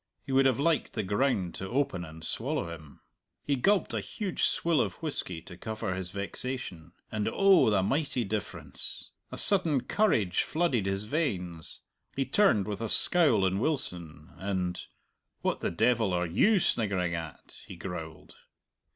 [0.25, 3.01] He would have liked the ground to open and swallow him.
[3.45, 8.23] He gulped a huge swill of whisky to cover his vexation; and oh, the mighty
[8.23, 9.11] difference!
[9.31, 11.81] A sudden courage flooded his veins.
[12.15, 14.83] He turned with a scowl on Wilson, and,
[15.43, 18.33] "What the devil are you sniggering at?" he growled.